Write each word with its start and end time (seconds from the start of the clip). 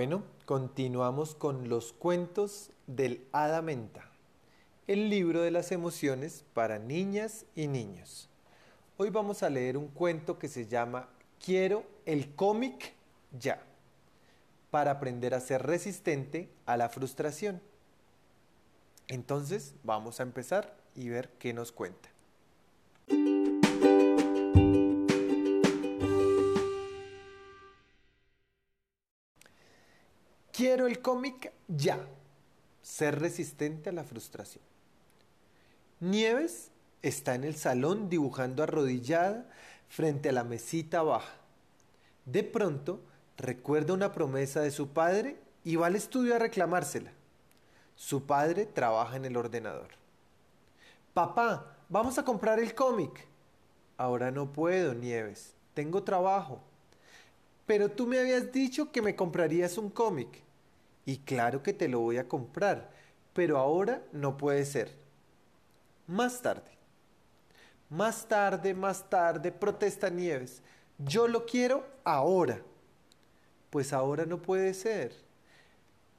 Bueno, 0.00 0.22
continuamos 0.46 1.34
con 1.34 1.68
los 1.68 1.92
cuentos 1.92 2.70
del 2.86 3.22
Hada 3.32 3.60
Menta, 3.60 4.10
el 4.86 5.10
libro 5.10 5.42
de 5.42 5.50
las 5.50 5.72
emociones 5.72 6.42
para 6.54 6.78
niñas 6.78 7.44
y 7.54 7.66
niños. 7.66 8.30
Hoy 8.96 9.10
vamos 9.10 9.42
a 9.42 9.50
leer 9.50 9.76
un 9.76 9.88
cuento 9.88 10.38
que 10.38 10.48
se 10.48 10.66
llama 10.66 11.10
Quiero 11.38 11.84
el 12.06 12.34
cómic 12.34 12.94
ya, 13.38 13.62
para 14.70 14.92
aprender 14.92 15.34
a 15.34 15.40
ser 15.40 15.66
resistente 15.66 16.48
a 16.64 16.78
la 16.78 16.88
frustración. 16.88 17.60
Entonces, 19.06 19.74
vamos 19.84 20.18
a 20.18 20.22
empezar 20.22 20.78
y 20.94 21.10
ver 21.10 21.28
qué 21.38 21.52
nos 21.52 21.72
cuenta. 21.72 22.08
Quiero 30.60 30.86
el 30.86 31.00
cómic 31.00 31.54
ya. 31.68 32.06
Ser 32.82 33.18
resistente 33.18 33.88
a 33.88 33.94
la 33.94 34.04
frustración. 34.04 34.62
Nieves 36.00 36.70
está 37.00 37.34
en 37.34 37.44
el 37.44 37.56
salón 37.56 38.10
dibujando 38.10 38.62
arrodillada 38.62 39.46
frente 39.88 40.28
a 40.28 40.32
la 40.32 40.44
mesita 40.44 41.00
baja. 41.00 41.32
De 42.26 42.44
pronto 42.44 43.00
recuerda 43.38 43.94
una 43.94 44.12
promesa 44.12 44.60
de 44.60 44.70
su 44.70 44.88
padre 44.88 45.38
y 45.64 45.76
va 45.76 45.86
al 45.86 45.96
estudio 45.96 46.36
a 46.36 46.38
reclamársela. 46.38 47.10
Su 47.96 48.26
padre 48.26 48.66
trabaja 48.66 49.16
en 49.16 49.24
el 49.24 49.38
ordenador. 49.38 49.88
Papá, 51.14 51.74
vamos 51.88 52.18
a 52.18 52.24
comprar 52.26 52.60
el 52.60 52.74
cómic. 52.74 53.26
Ahora 53.96 54.30
no 54.30 54.52
puedo, 54.52 54.92
Nieves. 54.92 55.54
Tengo 55.72 56.02
trabajo. 56.02 56.60
Pero 57.64 57.90
tú 57.90 58.06
me 58.06 58.18
habías 58.18 58.52
dicho 58.52 58.92
que 58.92 59.00
me 59.00 59.16
comprarías 59.16 59.78
un 59.78 59.88
cómic. 59.88 60.49
Y 61.04 61.18
claro 61.18 61.62
que 61.62 61.72
te 61.72 61.88
lo 61.88 62.00
voy 62.00 62.18
a 62.18 62.28
comprar, 62.28 62.90
pero 63.32 63.58
ahora 63.58 64.02
no 64.12 64.36
puede 64.36 64.64
ser. 64.64 64.96
Más 66.06 66.42
tarde. 66.42 66.70
Más 67.88 68.28
tarde, 68.28 68.74
más 68.74 69.08
tarde, 69.10 69.50
protesta 69.50 70.10
Nieves. 70.10 70.62
Yo 70.98 71.26
lo 71.26 71.46
quiero 71.46 71.86
ahora. 72.04 72.62
Pues 73.70 73.92
ahora 73.92 74.26
no 74.26 74.42
puede 74.42 74.74
ser. 74.74 75.14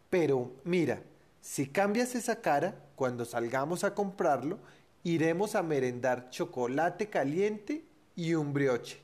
Pero 0.09 0.51
mira, 0.63 1.01
si 1.39 1.67
cambias 1.67 2.15
esa 2.15 2.41
cara, 2.41 2.75
cuando 2.95 3.25
salgamos 3.25 3.83
a 3.83 3.95
comprarlo, 3.95 4.59
iremos 5.03 5.55
a 5.55 5.63
merendar 5.63 6.29
chocolate 6.29 7.09
caliente 7.09 7.85
y 8.15 8.33
un 8.33 8.53
brioche. 8.53 8.99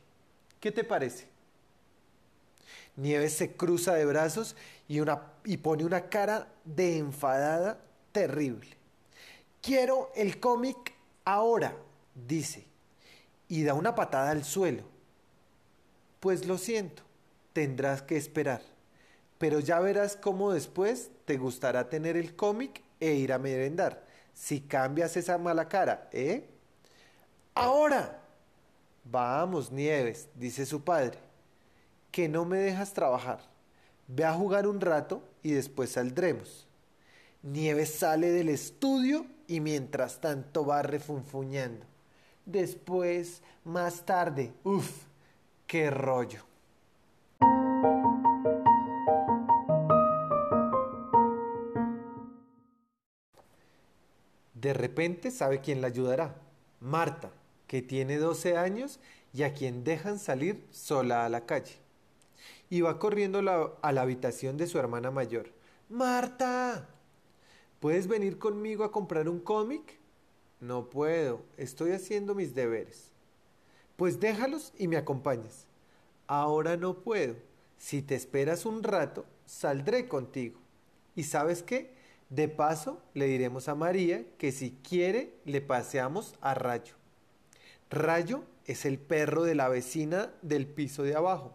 ¿Qué 0.60 0.72
te 0.72 0.84
parece? 0.84 1.28
Nieves 2.98 3.34
se 3.34 3.56
cruza 3.56 3.94
de 3.94 4.06
brazos 4.06 4.56
y, 4.88 5.00
una, 5.00 5.22
y 5.46 5.58
pone 5.58 5.86
una 5.86 6.10
cara 6.10 6.52
de 6.66 6.98
enfadada 6.98 7.80
terrible. 8.12 8.76
Quiero 9.62 10.12
el 10.16 10.40
cómic 10.40 10.96
ahora, 11.24 11.78
dice, 12.16 12.66
y 13.48 13.64
da 13.64 13.76
una 13.76 13.94
patada 13.94 14.32
al 14.32 14.44
suelo. 14.44 14.84
Pues 16.20 16.48
lo 16.48 16.58
siento, 16.58 17.04
tendrás 17.54 18.02
que 18.02 18.18
esperar, 18.18 18.64
pero 19.38 19.60
ya 19.60 19.80
verás 19.80 20.16
cómo 20.16 20.52
después 20.52 21.12
te 21.26 21.38
gustará 21.38 21.90
tener 21.90 22.18
el 22.18 22.36
cómic 22.36 22.82
e 23.00 23.14
ir 23.14 23.32
a 23.32 23.38
merendar, 23.38 24.04
si 24.34 24.62
cambias 24.62 25.16
esa 25.18 25.38
mala 25.38 25.70
cara, 25.70 26.10
¿eh? 26.12 26.50
Ahora. 27.54 28.24
Vamos, 29.10 29.72
Nieves, 29.72 30.28
dice 30.36 30.66
su 30.66 30.84
padre 30.84 31.27
que 32.18 32.28
no 32.28 32.46
me 32.46 32.58
dejas 32.58 32.94
trabajar. 32.94 33.42
Ve 34.08 34.26
a 34.26 34.34
jugar 34.34 34.66
un 34.66 34.82
rato 34.82 35.22
y 35.44 35.52
después 35.52 35.92
saldremos. 35.92 36.68
Nieves 37.44 37.94
sale 37.94 38.32
del 38.32 38.50
estudio 38.50 39.28
y 39.46 39.60
mientras 39.60 40.20
tanto 40.20 40.66
va 40.66 40.82
refunfuñando. 40.82 41.86
Después, 42.44 43.44
más 43.64 44.04
tarde, 44.04 44.52
uff, 44.64 45.04
qué 45.68 45.92
rollo. 45.92 46.44
De 54.56 54.74
repente 54.74 55.30
sabe 55.30 55.62
quién 55.62 55.82
la 55.82 55.88
ayudará. 55.90 56.34
Marta, 56.80 57.30
que 57.68 57.84
tiene 57.84 58.18
12 58.18 58.58
años 58.58 59.00
y 59.36 59.44
a 59.44 59.54
quien 59.54 59.84
dejan 59.84 60.18
salir 60.18 60.66
sola 60.72 61.24
a 61.24 61.30
la 61.30 61.46
calle 61.46 61.86
y 62.70 62.82
va 62.82 63.00
corriendo 63.00 63.40
a 63.82 63.92
la 63.92 64.02
habitación 64.02 64.58
de 64.58 64.68
su 64.68 64.78
hermana 64.78 65.12
mayor. 65.12 65.52
Marta, 65.90 66.90
¿puedes 67.80 68.08
venir 68.08 68.38
conmigo 68.38 68.84
a 68.84 68.92
comprar 68.92 69.30
un 69.30 69.40
cómic? 69.40 69.98
No 70.60 70.90
puedo, 70.90 71.42
estoy 71.56 71.92
haciendo 71.92 72.36
mis 72.36 72.56
deberes. 72.56 73.12
Pues 73.96 74.20
déjalos 74.20 74.74
y 74.78 74.88
me 74.88 74.98
acompañes. 74.98 75.66
Ahora 76.28 76.78
no 76.78 77.00
puedo. 77.00 77.36
Si 77.78 78.02
te 78.02 78.16
esperas 78.16 78.66
un 78.66 78.84
rato, 78.84 79.26
saldré 79.46 80.08
contigo. 80.08 80.60
¿Y 81.16 81.24
sabes 81.24 81.64
qué? 81.64 81.96
De 82.30 82.50
paso, 82.50 83.02
le 83.14 83.28
diremos 83.28 83.70
a 83.70 83.76
María 83.76 84.26
que 84.38 84.52
si 84.52 84.72
quiere, 84.72 85.34
le 85.46 85.62
paseamos 85.62 86.36
a 86.42 86.54
Rayo. 86.54 86.96
Rayo 87.90 88.44
es 88.66 88.86
el 88.86 89.00
perro 89.00 89.44
de 89.44 89.56
la 89.56 89.70
vecina 89.70 90.34
del 90.42 90.68
piso 90.68 91.04
de 91.04 91.16
abajo 91.16 91.54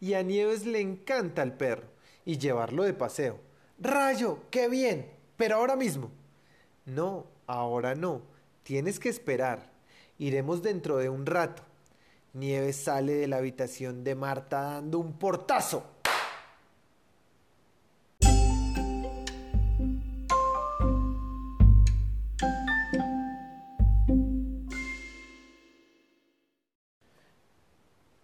y 0.00 0.14
a 0.14 0.22
Nieves 0.22 0.66
le 0.66 0.80
encanta 0.80 1.42
el 1.42 1.52
perro 1.52 1.88
y 2.24 2.38
llevarlo 2.38 2.84
de 2.84 2.94
paseo. 2.94 3.38
Rayo, 3.78 4.40
qué 4.50 4.68
bien, 4.68 5.10
pero 5.36 5.56
ahora 5.56 5.76
mismo. 5.76 6.10
No, 6.86 7.26
ahora 7.46 7.94
no, 7.94 8.22
tienes 8.62 8.98
que 8.98 9.08
esperar. 9.08 9.70
Iremos 10.18 10.62
dentro 10.62 10.98
de 10.98 11.08
un 11.08 11.26
rato. 11.26 11.62
Nieves 12.32 12.76
sale 12.76 13.14
de 13.14 13.26
la 13.26 13.38
habitación 13.38 14.04
de 14.04 14.14
Marta 14.14 14.62
dando 14.62 14.98
un 14.98 15.18
portazo. 15.18 15.84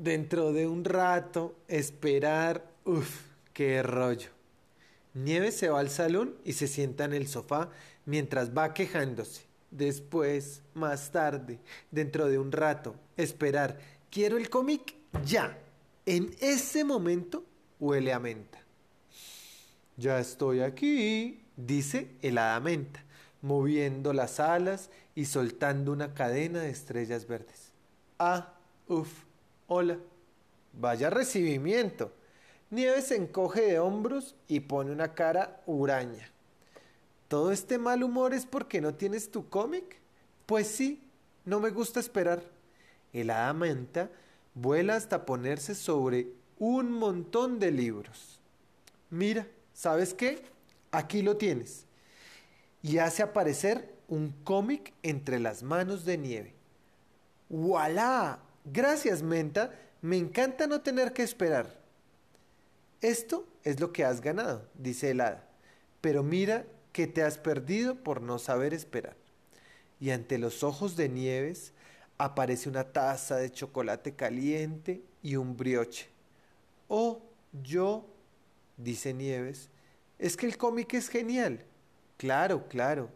Dentro 0.06 0.52
de 0.52 0.68
un 0.68 0.84
rato, 0.84 1.56
esperar, 1.66 2.70
uff, 2.84 3.22
qué 3.52 3.82
rollo. 3.82 4.30
Nieves 5.14 5.56
se 5.56 5.68
va 5.68 5.80
al 5.80 5.90
salón 5.90 6.36
y 6.44 6.52
se 6.52 6.68
sienta 6.68 7.06
en 7.06 7.12
el 7.12 7.26
sofá 7.26 7.70
mientras 8.04 8.56
va 8.56 8.72
quejándose. 8.72 9.42
Después, 9.72 10.62
más 10.74 11.10
tarde, 11.10 11.58
dentro 11.90 12.28
de 12.28 12.38
un 12.38 12.52
rato, 12.52 12.94
esperar. 13.16 13.80
Quiero 14.08 14.36
el 14.36 14.48
cómic 14.48 14.94
ya. 15.24 15.58
En 16.06 16.36
ese 16.38 16.84
momento 16.84 17.44
huele 17.80 18.12
a 18.12 18.20
menta. 18.20 18.60
Ya 19.96 20.20
estoy 20.20 20.60
aquí, 20.60 21.42
dice 21.56 22.12
el 22.22 22.38
hada 22.38 22.60
menta, 22.60 23.02
moviendo 23.42 24.12
las 24.12 24.38
alas 24.38 24.88
y 25.16 25.24
soltando 25.24 25.90
una 25.90 26.14
cadena 26.14 26.60
de 26.60 26.70
estrellas 26.70 27.26
verdes. 27.26 27.72
Ah, 28.20 28.54
uff, 28.86 29.25
Hola. 29.68 29.98
Vaya 30.74 31.10
recibimiento. 31.10 32.12
Nieves 32.70 33.08
se 33.08 33.16
encoge 33.16 33.62
de 33.62 33.78
hombros 33.80 34.36
y 34.46 34.60
pone 34.60 34.92
una 34.92 35.14
cara 35.14 35.60
huraña. 35.66 36.30
¿Todo 37.26 37.50
este 37.50 37.76
mal 37.78 38.04
humor 38.04 38.32
es 38.32 38.46
porque 38.46 38.80
no 38.80 38.94
tienes 38.94 39.30
tu 39.30 39.48
cómic? 39.48 39.98
Pues 40.46 40.68
sí, 40.68 41.02
no 41.44 41.58
me 41.58 41.70
gusta 41.70 41.98
esperar. 41.98 42.44
El 43.12 43.30
hada 43.30 43.52
menta 43.54 44.10
vuela 44.54 44.94
hasta 44.94 45.26
ponerse 45.26 45.74
sobre 45.74 46.28
un 46.60 46.92
montón 46.92 47.58
de 47.58 47.72
libros. 47.72 48.38
Mira, 49.10 49.48
¿sabes 49.72 50.14
qué? 50.14 50.44
Aquí 50.92 51.22
lo 51.22 51.36
tienes. 51.36 51.86
Y 52.82 52.98
hace 52.98 53.24
aparecer 53.24 53.92
un 54.06 54.30
cómic 54.44 54.92
entre 55.02 55.40
las 55.40 55.64
manos 55.64 56.04
de 56.04 56.18
nieve. 56.18 56.54
¡Voilà! 57.48 58.45
Gracias, 58.66 59.22
Menta. 59.22 59.72
Me 60.02 60.16
encanta 60.16 60.66
no 60.66 60.80
tener 60.80 61.12
que 61.12 61.22
esperar. 61.22 61.78
Esto 63.00 63.46
es 63.62 63.80
lo 63.80 63.92
que 63.92 64.04
has 64.04 64.20
ganado, 64.20 64.68
dice 64.74 65.10
el. 65.10 65.22
Pero 66.00 66.22
mira 66.22 66.66
que 66.92 67.06
te 67.06 67.22
has 67.22 67.38
perdido 67.38 67.94
por 67.94 68.20
no 68.20 68.38
saber 68.38 68.74
esperar. 68.74 69.16
Y 70.00 70.10
ante 70.10 70.38
los 70.38 70.62
ojos 70.62 70.96
de 70.96 71.08
Nieves 71.08 71.72
aparece 72.18 72.68
una 72.68 72.84
taza 72.84 73.36
de 73.36 73.50
chocolate 73.50 74.14
caliente 74.14 75.02
y 75.22 75.36
un 75.36 75.56
brioche. 75.56 76.08
Oh, 76.88 77.22
yo, 77.62 78.06
dice 78.76 79.14
Nieves, 79.14 79.68
es 80.18 80.36
que 80.36 80.46
el 80.46 80.56
cómic 80.56 80.94
es 80.94 81.08
genial. 81.08 81.64
Claro, 82.16 82.66
claro, 82.68 83.10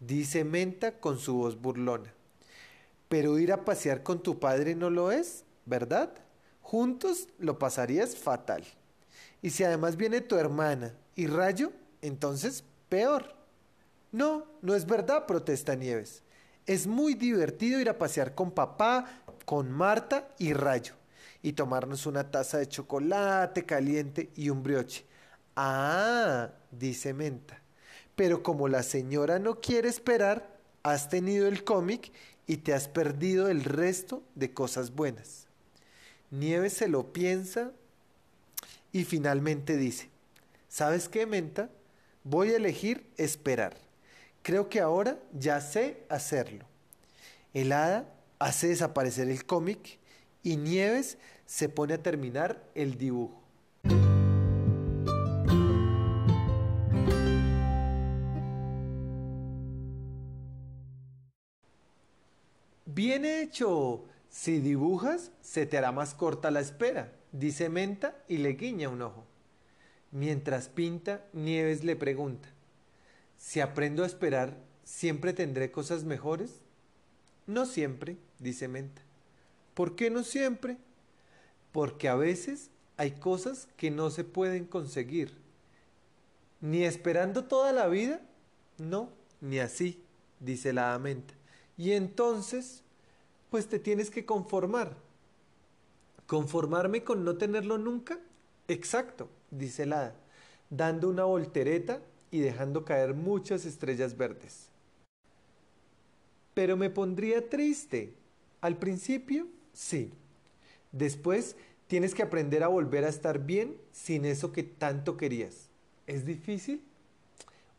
dice 0.00 0.44
Menta 0.44 0.98
con 0.98 1.18
su 1.18 1.36
voz 1.36 1.60
burlona. 1.60 2.12
Pero 3.14 3.38
ir 3.38 3.52
a 3.52 3.64
pasear 3.64 4.02
con 4.02 4.24
tu 4.24 4.40
padre 4.40 4.74
no 4.74 4.90
lo 4.90 5.12
es, 5.12 5.44
¿verdad? 5.66 6.10
Juntos 6.60 7.28
lo 7.38 7.60
pasarías 7.60 8.16
fatal. 8.16 8.64
Y 9.40 9.50
si 9.50 9.62
además 9.62 9.94
viene 9.96 10.20
tu 10.20 10.34
hermana 10.34 10.96
y 11.14 11.28
Rayo, 11.28 11.70
entonces 12.02 12.64
peor. 12.88 13.36
No, 14.10 14.46
no 14.62 14.74
es 14.74 14.84
verdad, 14.84 15.26
protesta 15.26 15.76
Nieves. 15.76 16.24
Es 16.66 16.88
muy 16.88 17.14
divertido 17.14 17.78
ir 17.78 17.88
a 17.88 17.98
pasear 17.98 18.34
con 18.34 18.50
papá, 18.50 19.22
con 19.44 19.70
Marta 19.70 20.26
y 20.40 20.52
Rayo, 20.52 20.94
y 21.40 21.52
tomarnos 21.52 22.06
una 22.06 22.32
taza 22.32 22.58
de 22.58 22.66
chocolate 22.66 23.64
caliente 23.64 24.30
y 24.34 24.50
un 24.50 24.60
brioche. 24.64 25.06
Ah, 25.54 26.50
dice 26.72 27.14
Menta. 27.14 27.62
Pero 28.16 28.42
como 28.42 28.66
la 28.66 28.82
señora 28.82 29.38
no 29.38 29.60
quiere 29.60 29.88
esperar, 29.88 30.52
has 30.82 31.08
tenido 31.08 31.46
el 31.46 31.62
cómic 31.62 32.12
y 32.46 32.58
te 32.58 32.74
has 32.74 32.88
perdido 32.88 33.48
el 33.48 33.64
resto 33.64 34.22
de 34.34 34.52
cosas 34.52 34.94
buenas. 34.94 35.46
Nieves 36.30 36.74
se 36.74 36.88
lo 36.88 37.12
piensa 37.12 37.72
y 38.92 39.04
finalmente 39.04 39.76
dice, 39.76 40.08
¿sabes 40.68 41.08
qué, 41.08 41.26
Menta? 41.26 41.70
Voy 42.24 42.50
a 42.50 42.56
elegir 42.56 43.06
esperar. 43.16 43.76
Creo 44.42 44.68
que 44.68 44.80
ahora 44.80 45.18
ya 45.32 45.60
sé 45.60 46.04
hacerlo. 46.08 46.66
El 47.52 47.72
hada 47.72 48.12
hace 48.38 48.68
desaparecer 48.68 49.28
el 49.28 49.46
cómic 49.46 49.98
y 50.42 50.56
Nieves 50.56 51.18
se 51.46 51.68
pone 51.68 51.94
a 51.94 52.02
terminar 52.02 52.62
el 52.74 52.98
dibujo. 52.98 53.43
Bien 63.14 63.26
hecho. 63.26 64.02
Si 64.28 64.58
dibujas, 64.58 65.30
se 65.40 65.66
te 65.66 65.78
hará 65.78 65.92
más 65.92 66.14
corta 66.14 66.50
la 66.50 66.58
espera, 66.58 67.12
dice 67.30 67.68
Menta 67.68 68.20
y 68.26 68.38
le 68.38 68.54
guiña 68.54 68.88
un 68.88 69.02
ojo. 69.02 69.24
Mientras 70.10 70.68
pinta, 70.68 71.24
Nieves 71.32 71.84
le 71.84 71.94
pregunta, 71.94 72.48
si 73.36 73.60
aprendo 73.60 74.02
a 74.02 74.08
esperar, 74.08 74.56
¿siempre 74.82 75.32
tendré 75.32 75.70
cosas 75.70 76.02
mejores? 76.02 76.60
No 77.46 77.66
siempre, 77.66 78.16
dice 78.40 78.66
Menta. 78.66 79.02
¿Por 79.74 79.94
qué 79.94 80.10
no 80.10 80.24
siempre? 80.24 80.76
Porque 81.70 82.08
a 82.08 82.16
veces 82.16 82.70
hay 82.96 83.12
cosas 83.12 83.68
que 83.76 83.92
no 83.92 84.10
se 84.10 84.24
pueden 84.24 84.64
conseguir. 84.64 85.38
Ni 86.60 86.82
esperando 86.82 87.44
toda 87.44 87.72
la 87.72 87.86
vida, 87.86 88.20
no, 88.76 89.10
ni 89.40 89.60
así, 89.60 90.02
dice 90.40 90.72
la 90.72 90.98
Menta. 90.98 91.34
Y 91.76 91.92
entonces, 91.92 92.83
pues 93.54 93.68
te 93.68 93.78
tienes 93.78 94.10
que 94.10 94.26
conformar. 94.26 94.96
¿Conformarme 96.26 97.04
con 97.04 97.24
no 97.24 97.36
tenerlo 97.36 97.78
nunca? 97.78 98.18
Exacto, 98.66 99.28
dice 99.52 99.84
el 99.84 99.92
hada, 99.92 100.16
dando 100.70 101.08
una 101.08 101.22
voltereta 101.22 102.02
y 102.32 102.40
dejando 102.40 102.84
caer 102.84 103.14
muchas 103.14 103.64
estrellas 103.64 104.16
verdes. 104.16 104.70
Pero 106.52 106.76
me 106.76 106.90
pondría 106.90 107.48
triste. 107.48 108.14
Al 108.60 108.76
principio, 108.76 109.46
sí. 109.72 110.10
Después, 110.90 111.54
tienes 111.86 112.12
que 112.12 112.24
aprender 112.24 112.64
a 112.64 112.66
volver 112.66 113.04
a 113.04 113.08
estar 113.08 113.38
bien 113.38 113.76
sin 113.92 114.24
eso 114.24 114.50
que 114.50 114.64
tanto 114.64 115.16
querías. 115.16 115.68
¿Es 116.08 116.26
difícil? 116.26 116.82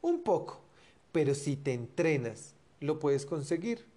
Un 0.01 0.23
poco, 0.23 0.61
pero 1.11 1.35
si 1.35 1.57
te 1.57 1.73
entrenas, 1.73 2.53
lo 2.79 2.97
puedes 2.97 3.25
conseguir. 3.25 3.93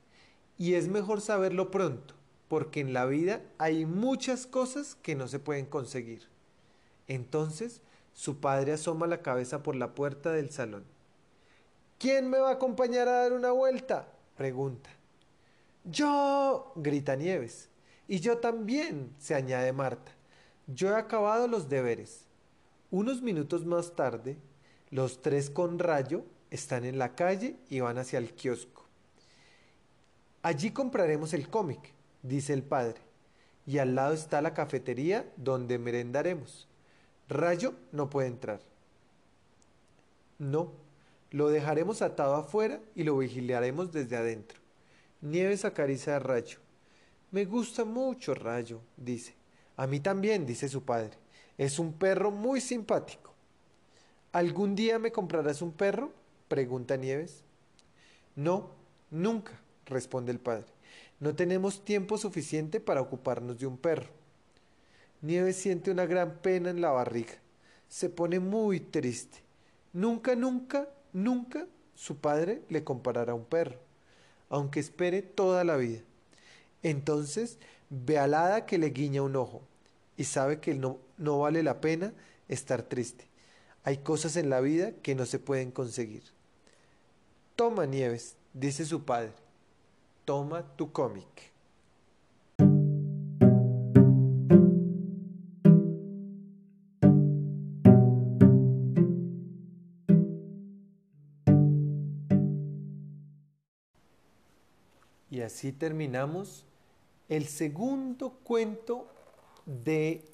Y 0.59 0.75
es 0.75 0.89
mejor 0.89 1.21
saberlo 1.21 1.71
pronto, 1.71 2.15
porque 2.49 2.81
en 2.81 2.93
la 2.93 3.07
vida 3.07 3.43
hay 3.59 3.87
muchas 3.87 4.47
cosas 4.47 4.97
que 4.97 5.15
no 5.15 5.29
se 5.29 5.39
pueden 5.39 5.67
conseguir. 5.67 6.29
Entonces, 7.07 7.81
su 8.13 8.41
padre 8.41 8.73
asoma 8.73 9.07
la 9.07 9.23
cabeza 9.23 9.63
por 9.63 9.77
la 9.77 9.95
puerta 9.95 10.33
del 10.33 10.51
salón. 10.51 10.85
¿Quién 11.99 12.29
me 12.29 12.39
va 12.39 12.51
a 12.51 12.55
acompañar 12.55 13.09
a 13.09 13.23
dar 13.23 13.33
una 13.33 13.53
vuelta? 13.53 14.09
pregunta. 14.37 14.91
Yo, 15.85 16.73
grita 16.77 17.17
Nieves. 17.17 17.69
Y 18.07 18.21
yo 18.21 18.39
también, 18.39 19.13
se 19.19 19.35
añade 19.35 19.73
Marta. 19.73 20.13
Yo 20.67 20.91
he 20.91 20.95
acabado 20.95 21.47
los 21.49 21.69
deberes. 21.69 22.25
Unos 22.91 23.23
minutos 23.23 23.65
más 23.65 23.95
tarde, 23.95 24.39
los 24.91 25.23
tres 25.23 25.51
con 25.51 25.79
rayo 25.79 26.25
están 26.51 26.85
en 26.85 26.99
la 26.99 27.15
calle 27.15 27.57
y 27.69 27.81
van 27.81 27.99
hacia 27.99 28.19
el 28.19 28.35
kiosco. 28.35 28.88
Allí 30.43 30.71
compraremos 30.71 31.35
el 31.35 31.49
cómic, 31.49 31.93
dice 32.23 32.53
el 32.53 32.63
padre, 32.63 33.01
y 33.67 33.79
al 33.79 33.95
lado 33.95 34.15
está 34.15 34.41
la 34.41 34.55
cafetería 34.55 35.31
donde 35.37 35.79
merendaremos. 35.79 36.69
Rayo 37.29 37.75
no 37.93 38.09
puede 38.09 38.29
entrar. 38.29 38.61
No, 40.39 40.73
lo 41.31 41.49
dejaremos 41.49 42.01
atado 42.01 42.37
afuera 42.37 42.81
y 42.95 43.03
lo 43.03 43.19
vigilaremos 43.19 43.93
desde 43.93 44.17
adentro. 44.17 44.59
Nieves 45.21 45.65
acaricia 45.65 46.17
a 46.17 46.21
Rayo. 46.21 46.59
Me 47.31 47.45
gusta 47.45 47.85
mucho 47.85 48.35
Rayo, 48.35 48.81
dice. 48.97 49.35
A 49.77 49.87
mí 49.87 50.01
también, 50.01 50.47
dice 50.47 50.69
su 50.69 50.85
padre. 50.85 51.19
Es 51.59 51.79
un 51.79 51.93
perro 51.93 52.31
muy 52.31 52.61
simpático. 52.61 53.35
¿Algún 54.33 54.75
día 54.75 54.99
me 54.99 55.13
comprarás 55.13 55.61
un 55.61 55.73
perro? 55.73 56.13
pregunta 56.47 56.97
Nieves. 56.97 57.43
No, 58.37 58.71
nunca, 59.11 59.61
responde 59.89 60.33
el 60.33 60.39
padre. 60.39 60.67
No 61.21 61.35
tenemos 61.35 61.85
tiempo 61.85 62.17
suficiente 62.17 62.81
para 62.81 63.01
ocuparnos 63.01 63.59
de 63.59 63.67
un 63.67 63.77
perro. 63.77 64.09
Nieves 65.21 65.57
siente 65.57 65.91
una 65.91 66.07
gran 66.07 66.39
pena 66.39 66.71
en 66.71 66.81
la 66.81 66.91
barriga. 66.91 67.35
Se 67.89 68.09
pone 68.09 68.39
muy 68.39 68.79
triste. 68.81 69.39
Nunca, 69.93 70.37
nunca, 70.37 70.89
nunca 71.13 71.67
su 71.95 72.19
padre 72.19 72.63
le 72.69 72.85
comparará 72.85 73.33
a 73.33 73.35
un 73.35 73.45
perro, 73.45 73.81
aunque 74.49 74.79
espere 74.79 75.23
toda 75.23 75.65
la 75.65 75.77
vida. 75.77 76.01
Entonces 76.83 77.59
ve 77.91 78.19
al 78.19 78.35
hada 78.35 78.67
que 78.67 78.79
le 78.79 78.91
guiña 78.91 79.23
un 79.23 79.35
ojo 79.35 79.63
y 80.17 80.25
sabe 80.25 80.61
que 80.61 80.75
no, 80.75 80.99
no 81.17 81.41
vale 81.41 81.63
la 81.65 81.81
pena 81.81 82.13
estar 82.47 82.83
triste. 82.83 83.27
Hay 83.83 83.99
cosas 83.99 84.37
en 84.37 84.51
la 84.51 84.61
vida 84.61 84.93
que 85.03 85.15
no 85.15 85.27
se 85.27 85.39
pueden 85.39 85.73
conseguir. 85.73 86.23
Toma, 87.57 87.87
Nieves, 87.87 88.37
dice 88.53 88.85
su 88.85 89.05
padre. 89.05 89.33
Toma 90.29 90.63
tu 90.77 90.93
cómic. 90.93 91.25
Y 105.31 105.41
así 105.41 105.73
terminamos 105.73 106.67
el 107.31 107.47
segundo 107.47 108.33
cuento 108.45 109.07
de 109.65 110.27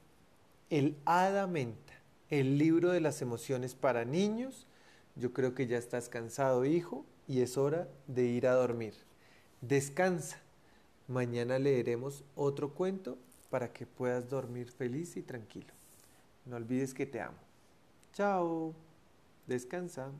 El 0.71 0.97
Hada 1.05 1.47
Menta, 1.47 1.93
el 2.31 2.59
libro 2.59 2.91
de 2.91 3.01
las 3.01 3.23
emociones 3.23 3.77
para 3.77 4.05
niños. 4.05 4.67
Yo 5.15 5.33
creo 5.33 5.55
que 5.55 5.69
ya 5.69 5.79
estás 5.79 6.09
cansado, 6.09 6.65
hijo, 6.65 7.05
y 7.29 7.43
es 7.43 7.57
hora 7.57 7.87
de 8.09 8.25
ir 8.25 8.49
a 8.49 8.55
dormir. 8.55 8.95
Descansa. 9.69 10.37
Mañana 11.09 11.59
leeremos 11.59 12.23
otro 12.37 12.75
cuento 12.75 13.17
para 13.49 13.73
que 13.73 13.87
puedas 13.87 14.29
dormir 14.29 14.71
feliz 14.71 15.17
y 15.17 15.23
tranquilo. 15.23 15.73
No 16.45 16.57
olvides 16.57 16.93
que 16.93 17.07
te 17.07 17.21
amo. 17.21 17.39
Chao. 18.13 18.75
Descansa. 19.47 20.11